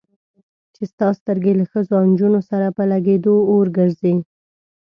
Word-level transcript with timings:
چې 0.73 0.83
ستا 0.91 1.07
سترګې 1.19 1.53
له 1.59 1.65
ښځو 1.71 1.93
او 1.99 2.05
نجونو 2.11 2.39
سره 2.49 2.67
په 2.77 2.83
لګېدو 2.91 3.35
اور 3.53 3.65
ګرځي. 3.77 4.13